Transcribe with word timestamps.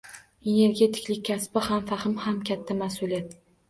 Energetiklik 0.53 1.23
kasbi 1.31 1.65
ham 1.69 1.87
faxr, 1.93 2.19
ham 2.27 2.45
katta 2.53 2.83
mas’uliyat 2.85 3.43